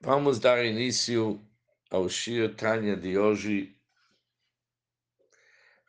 [0.00, 1.44] Vamos dar início
[1.90, 3.76] ao Shir Tanya de hoje,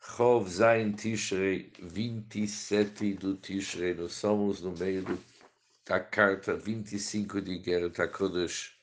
[0.02, 3.94] Chov Zain Tishrei, 27 do Tishrei.
[3.94, 5.24] Nós somos no meio do,
[5.86, 8.76] da carta 25 de Guerra HaKodesh,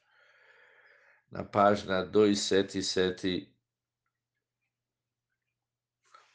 [1.29, 3.53] na página 277,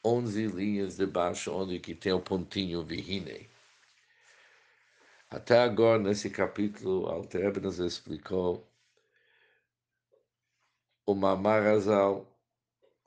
[0.04, 3.48] 11 linhas de baixo, onde que tem o pontinho Vihine.
[5.30, 8.70] Até agora, nesse capítulo, Alter nos explicou
[11.04, 12.26] o Mamarazal,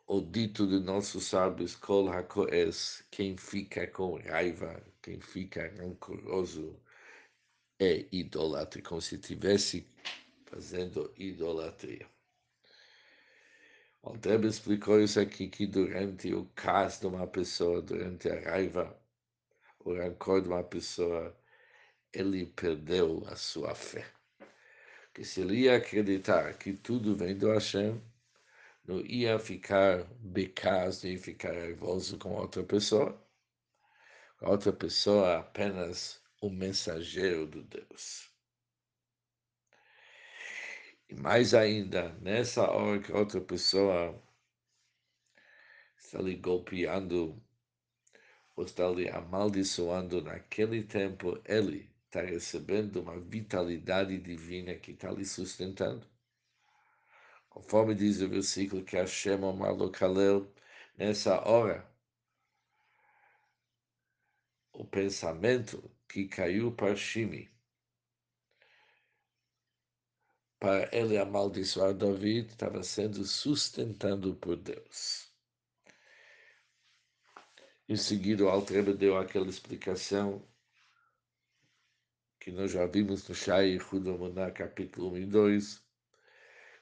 [0.05, 6.77] o dito de nossos sábios, Kol HaKoes, quem fica com raiva, quem fica rancoroso,
[7.79, 9.87] é idólatra, como se estivesse
[10.45, 12.07] fazendo idolatria.
[14.03, 18.95] O Altrebe explicou isso aqui, que durante o caso de uma pessoa, durante a raiva,
[19.79, 21.35] o rancor de uma pessoa,
[22.13, 24.14] ele perdeu a sua fé
[25.15, 28.01] que se ele ia acreditar que tudo vem do Hashem,
[28.85, 33.17] não ia ficar becaz, nem ficar nervoso com outra pessoa.
[34.41, 38.29] A outra pessoa é apenas um mensageiro do Deus.
[41.09, 44.21] E mais ainda, nessa hora que outra pessoa
[45.97, 47.41] está ali golpeando
[48.53, 55.25] ou está ali amaldiçoando, naquele tempo ele está recebendo uma vitalidade divina que está lhe
[55.25, 56.07] sustentando.
[57.49, 60.49] Conforme diz o versículo que Hashem Omar Kalel,
[60.97, 61.85] nessa hora,
[64.71, 67.49] o pensamento que caiu para Shimi,
[70.57, 75.29] para ele amaldiçoar David, estava sendo sustentado por Deus.
[77.89, 80.41] Em seguida, o Altreba deu aquela explicação
[82.45, 85.83] que nós já vimos no Shai Hudamoná, capítulo 1 e 2,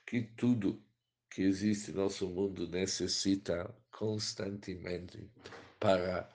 [0.06, 0.84] que tudo
[1.30, 5.32] que existe no nosso mundo necessita constantemente
[5.80, 6.30] para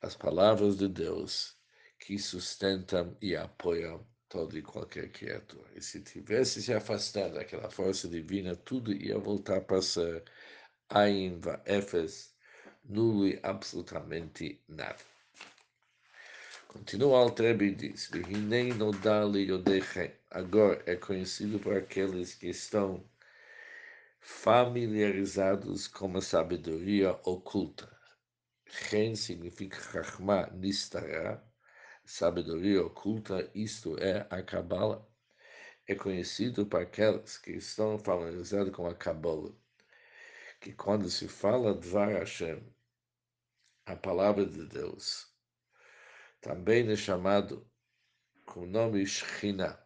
[0.00, 1.58] as palavras de Deus
[1.98, 5.68] que sustentam e apoiam toda e qualquer criatura.
[5.74, 10.22] E se tivesse se afastado daquela força divina, tudo ia voltar para ser
[10.88, 12.32] Ain Efes,
[12.84, 15.11] nulo e absolutamente nada.
[16.72, 18.10] Continua Altrebe e diz:
[20.30, 23.04] Agora é conhecido por aqueles que estão
[24.18, 27.94] familiarizados com a sabedoria oculta.
[28.64, 31.44] Ren significa Chachma Nistara,
[32.06, 35.06] sabedoria oculta, isto é a Kabbalah.
[35.86, 39.52] É conhecido por aqueles que estão familiarizados com a Kabbalah,
[40.58, 42.62] que quando se fala Dvar Hashem,
[43.84, 45.31] a palavra de Deus,
[46.42, 47.64] também é chamado
[48.44, 49.80] com o nome Shekhinah.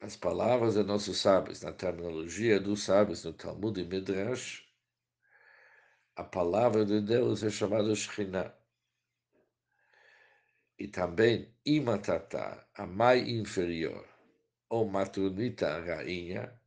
[0.00, 4.66] As palavras de nossos sábios, na terminologia dos sábios no Talmud e Midrash,
[6.16, 8.54] a palavra de Deus é chamada Shekhinah.
[10.78, 14.08] E também Imatata, a mãe inferior,
[14.70, 16.58] ou Matronita, a rainha,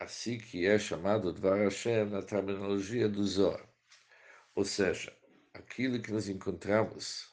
[0.00, 3.67] assim que é chamado Dvar Hashem na terminologia do Zohar.
[4.58, 5.16] Ou seja,
[5.54, 7.32] aquilo que nós encontramos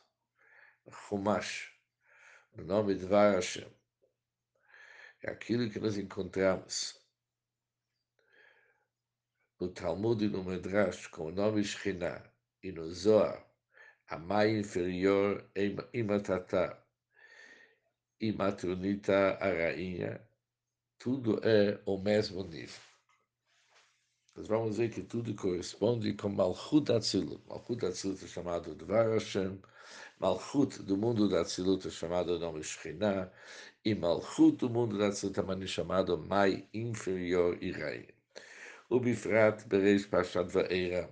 [0.86, 1.74] no Chumash,
[2.54, 3.68] no nome de Hashem,
[5.24, 7.04] é aquilo que nós encontramos
[9.60, 12.32] no Talmud e no Medrash com o nome Shekhinah
[12.62, 13.44] e no Zohar,
[14.08, 15.50] a mãe inferior,
[15.96, 16.80] Imatata,
[18.22, 20.22] e Matronita, a rainha,
[21.00, 22.95] tudo é o mesmo nível.
[24.36, 27.42] Nós vamos ver que tudo corresponde com Malchut Atzilut.
[27.48, 29.62] Malchut Atzilut é chamado Dvar Hashem,
[30.20, 33.32] Malchut do mundo da Atzilut é chamado nome Shekhinah,
[33.86, 38.10] e Malchut do mundo da Atzilut também é chamado Mai inferior e rei.
[38.90, 41.10] O Bifrat Bereish Pashat Va'era,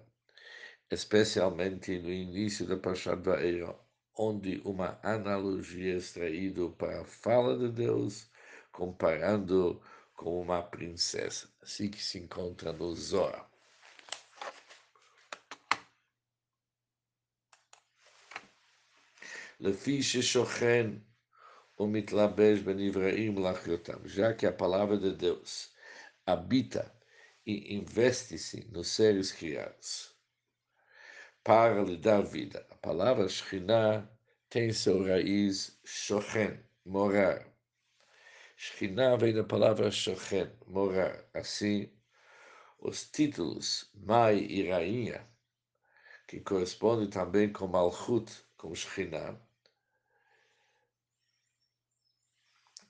[0.91, 3.73] especialmente no início da Pashat Va'era,
[4.17, 8.29] onde uma analogia é extraída para a fala de Deus,
[8.73, 9.81] comparando
[10.13, 11.47] como uma princesa.
[11.61, 13.49] Assim que se encontra no Zohar.
[24.05, 25.71] Já que a palavra de Deus
[26.25, 26.93] habita
[27.45, 30.13] e investe-se nos seres criados
[31.43, 32.65] para lhe dar vida.
[32.69, 34.09] A palavra Shekhinah
[34.49, 37.53] tem seu raiz Shochen, morar.
[38.55, 41.26] Shekhinah vem da palavra Shochen, morar.
[41.34, 41.91] Assim,
[42.79, 45.28] os títulos Mai e Rainha,
[46.28, 49.40] que correspondem também com Malchut, com Shekhinah,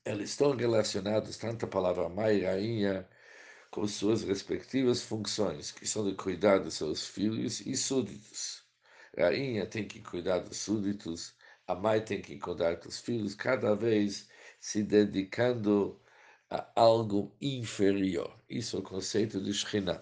[0.06, 3.08] eles estão relacionados tanto a palavra mãe e rainha
[3.72, 8.64] com suas respectivas funções, que são de cuidar de seus filhos e súditos.
[9.18, 11.34] Rainha tem que cuidar dos súditos,
[11.68, 14.28] a mãe tem que cuidar dos filhos, cada vez
[14.64, 16.00] se dedicando
[16.50, 18.34] a algo inferior.
[18.50, 20.02] Isso é o conceito de Shekhinah.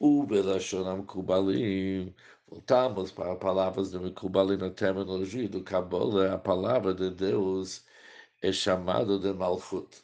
[0.00, 2.14] O Belashonam Kubalim,
[2.48, 7.84] voltamos para palavras do Mekubalim na terminologia do Kabbalah, a palavra de Deus
[8.40, 10.02] é chamada de Malchut.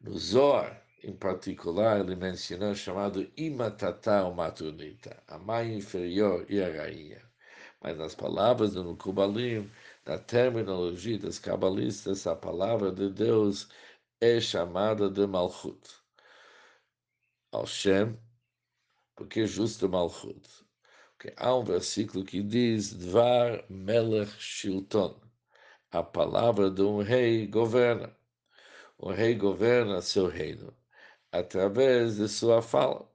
[0.00, 6.82] No Zohar, em particular, ele mencionou chamado Imatata ou Matronita, a mãe inferior e a
[6.82, 7.22] rainha.
[7.82, 9.70] Mas nas palavras do Kubalim,
[10.06, 13.68] na terminologia dos cabalistas, a palavra de Deus
[14.20, 15.80] é chamada de Malchut.
[17.52, 18.18] Al Shem,
[19.14, 20.48] porque é justo Malchut.
[21.12, 25.20] Porque há um versículo que diz Dvar Melech Shilton.
[25.90, 28.16] A palavra de um rei governa.
[28.98, 30.74] O rei governa seu reino
[31.32, 33.08] através de sua fala.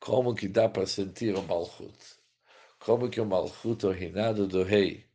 [0.00, 1.96] Como que dá para sentir o Malchut?
[2.78, 5.06] Como que o Malchut, o reinado do rei,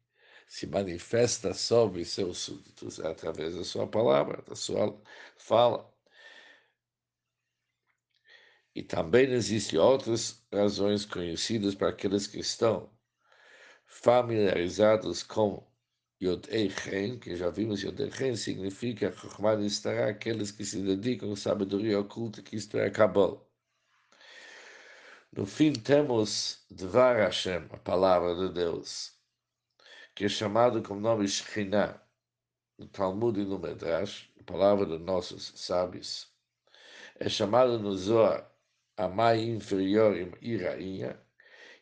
[0.47, 4.99] se manifesta sobre seus súditos através da sua palavra, da sua
[5.37, 5.93] fala.
[8.73, 12.89] E também existem outras razões conhecidas para aqueles que estão
[13.87, 15.67] familiarizados com
[16.21, 21.35] Yod Eichen, que já vimos, Yod Eichen significa Chokhmah estará aqueles que se dedicam à
[21.35, 23.41] sabedoria oculta, que isto é a Kabbalah.
[25.31, 29.16] No fim, temos Dvar Hashem, a palavra de Deus,
[30.17, 32.01] que é chamado com o nome Shekhinah,
[32.75, 36.33] no Talmud e no Medrash, a palavra de nossos sábios.
[37.19, 38.51] É chamado no Zohar
[38.97, 41.21] a mãe inferior e rainha,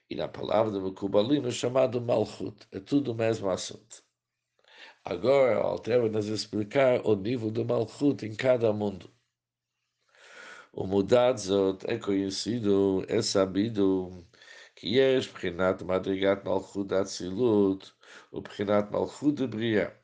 [0.09, 2.67] e na palavra de Mekubalim é chamado Malchut.
[2.73, 4.03] É tudo o mesmo assunto.
[5.05, 9.09] Agora, Altero nos explicar o nível do Malchut em cada mundo.
[10.73, 14.27] O Mudadzot é conhecido, é sabido
[14.75, 17.94] que é Prinat Madrigat Malchut Atzilut,
[18.31, 19.98] o Prinat Malchut de Bria.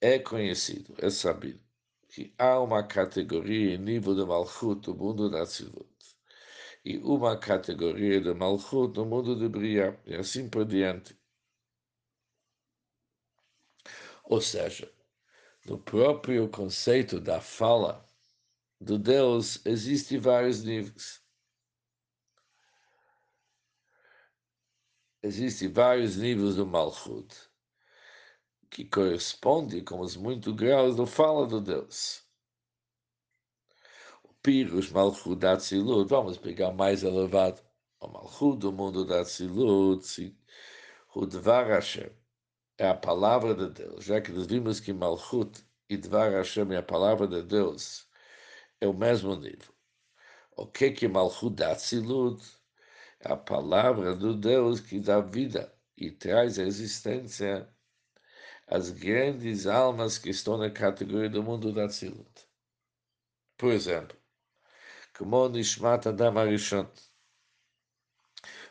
[0.00, 1.60] É conhecido, é sabido,
[2.08, 5.44] que há uma categoria em nível de Malchut do mundo da
[6.84, 11.16] e uma categoria de Malchut no mundo de Bria, e assim por diante.
[14.24, 14.92] Ou seja,
[15.66, 18.04] no próprio conceito da fala
[18.80, 21.22] do Deus existem vários níveis.
[25.24, 27.32] Existem vários níveis do Malchut,
[28.68, 32.24] que corresponde com os muitos graus da fala do Deus.
[34.24, 35.56] O Pirus Malchut da
[36.08, 37.62] vamos pegar mais elevado.
[38.00, 40.36] O Malchut do mundo da Tzilut,
[41.14, 42.10] o Dvar Hashem
[42.76, 46.78] é a palavra de Deus, já que nós vimos que Malchut e Dvar Hashem é
[46.78, 48.08] a palavra de Deus,
[48.80, 49.72] é o mesmo nível.
[50.56, 52.42] O que que Malchut da Tzilut?
[53.24, 57.68] A palavra do Deus que dá vida e traz existência
[58.66, 62.46] às grandes almas que estão na categoria do mundo da Tzilut.
[63.56, 64.16] Por exemplo,
[65.16, 66.90] como Nishmat Adam Arishon.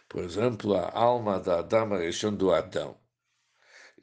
[0.09, 3.00] Por exemplo, a alma da Adam Arishon do Adão.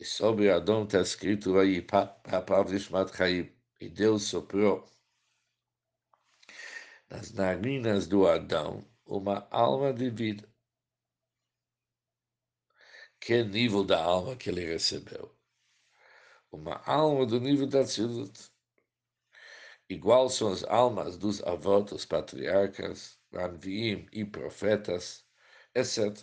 [0.00, 3.52] E sobre Adão está escrito aí, Papav Nishmat Chaim.
[3.80, 4.88] E Deus soprou
[7.10, 10.46] nas narinas do Adão uma alma de vida.
[13.18, 15.34] Que nível da alma que ele recebeu?
[16.52, 18.50] Uma alma do nível da Tzilut.
[19.88, 25.24] Igual são as almas dos avós, dos patriarcas, Ranviim e profetas,
[25.74, 26.22] etc.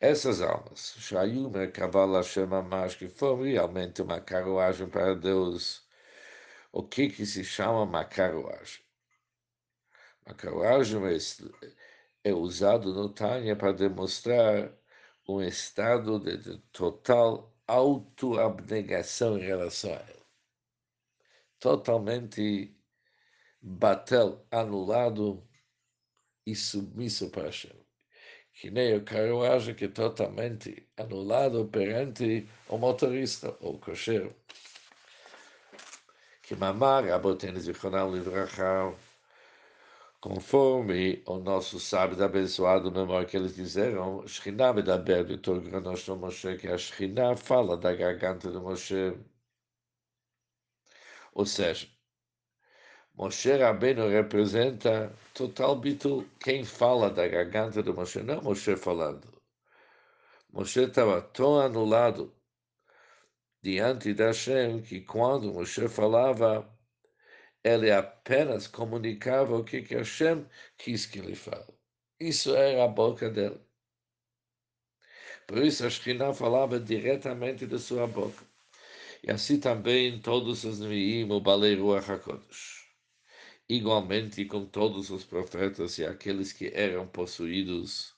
[0.00, 5.86] Essas almas, Shayu Merkaval Hashem Amash, que foram realmente uma carruagem para Deus.
[6.72, 8.87] O que que se chama uma carruagem?
[10.28, 14.70] Uma carruagem é, é usado no Tânia para demonstrar
[15.26, 20.22] um estado de, total autoabnegação em relação a ele.
[21.58, 22.76] Totalmente
[23.62, 25.42] batel, anulado
[26.44, 27.88] e submisso para Hashem
[28.60, 34.34] que nem o carruagem que é totalmente anulado perante o motorista ou o cocheiro.
[36.42, 38.98] Que mamar, Abotene Zichronal Livrachal,
[40.20, 46.56] conforme o nosso sábio abençoado memória que eles disseram, Shekhinah medaber do Torgranos do Moshe,
[46.56, 49.16] que a Shekhinah fala da garganta do Moshe.
[51.34, 51.88] Ou seja,
[53.14, 55.80] Moshe Rabbeinu representa total.
[56.40, 59.28] Quem fala da garganta do Moshe não é Moshe falando.
[60.52, 62.34] Moshe estava tão anulado
[63.62, 66.68] diante da Hashem que quando Moshe falava,
[67.74, 70.46] ele apenas comunicava o que, que Hashem
[70.76, 71.72] quis que ele fale.
[72.20, 73.60] Isso era a boca dele.
[75.46, 78.44] Por isso a Shekhinah falava diretamente da sua boca.
[79.22, 82.86] E assim também todos os Nevi'im, o Balei Ruach HaKodesh.
[83.68, 88.14] Igualmente com todos os profetas e aqueles que eram possuídos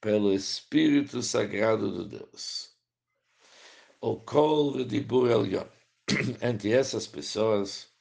[0.00, 2.76] pelo Espírito Sagrado de Deus.
[4.00, 5.66] O Kol de Elyon.
[6.42, 7.91] Entre essas pessoas,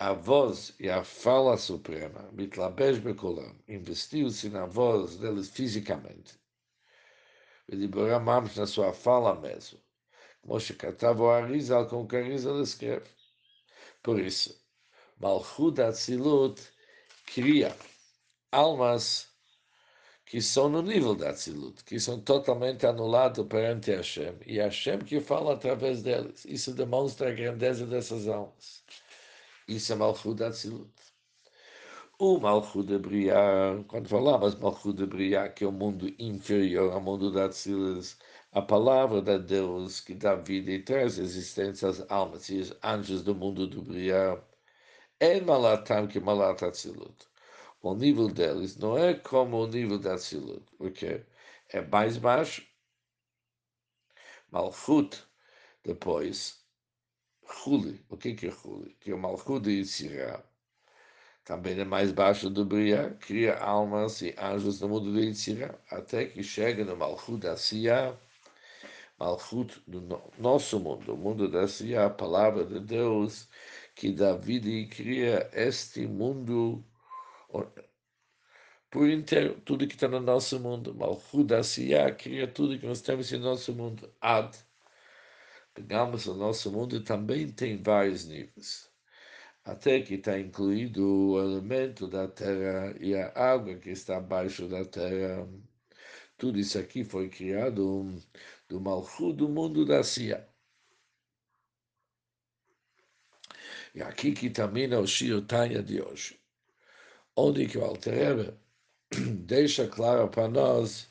[0.00, 6.38] a voz e a fala suprema, Mitlabesh Bekolam, investiu-se na voz deles fisicamente.
[7.68, 9.80] E sua fala mesmo.
[10.40, 13.10] Como se catava o Arizal, com Arizal escreve.
[14.02, 14.56] Por isso,
[15.18, 16.62] Malchut Atzilut
[17.26, 17.76] cria
[18.52, 19.28] almas
[20.24, 25.20] que são no nível da Atzilut, que são totalmente anulados perante Hashem, e Hashem que
[25.20, 26.44] fala através deles.
[26.44, 28.84] Isso demonstra a grandeza dessas almas.
[29.68, 30.90] Isso é Malchut Atzilut.
[32.18, 37.00] O Malchut de Briah, quando falamos Malchut de Briah, que é o mundo inferior ao
[37.00, 38.16] mundo da Atzilut,
[38.52, 43.22] a palavra de Deus que dá vida e traz existência às almas e os anjos
[43.22, 44.42] do mundo do Briah,
[45.20, 47.28] é Malatam que Malat Atzilut
[47.82, 51.24] o nível deles não é como o nível da Tzilut, porque
[51.68, 52.66] é mais baixo.
[54.50, 55.24] Malchut,
[55.84, 56.64] depois,
[57.48, 58.04] Huli.
[58.08, 58.96] O que é Huli?
[59.00, 60.42] Que é o Malchut de Yitzirah.
[61.44, 66.26] Também é mais baixo do Briah, cria almas e anjos no mundo de Yitzirah, até
[66.26, 68.14] que chega no Malchut da Siyah,
[69.18, 73.48] Malchut do nosso mundo, o mundo da Siyah, a palavra de Deus,
[73.94, 76.84] que dá vida e cria este mundo
[78.90, 80.94] por inteiro, tudo que está no nosso mundo.
[80.94, 84.10] Malchut Asiyah cria tudo que nós temos no nosso mundo.
[84.20, 84.67] Ad.
[85.78, 88.90] Pegamos o nosso mundo também tem vários níveis.
[89.64, 94.84] Até que está incluído o elemento da terra e a água que está abaixo da
[94.84, 95.48] terra.
[96.36, 98.12] Tudo isso aqui foi criado
[98.68, 100.48] do Malchut do mundo da Sia.
[103.94, 106.38] E aqui que termina o Shio Tanya de hoje
[107.36, 108.52] onde que o Alter
[109.46, 111.08] deixa claro para nós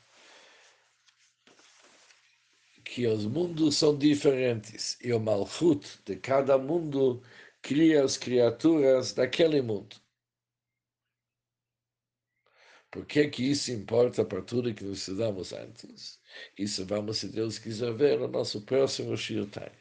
[2.88, 7.22] que os mundos são diferentes e o Malchut de cada mundo
[7.60, 9.96] cria as criaturas daquele mundo.
[12.90, 16.18] Por que, que isso importa para tudo que nós estudamos antes?
[16.58, 19.72] Isso vamos, se Deus quiser, ver no nosso próximo Shirtai.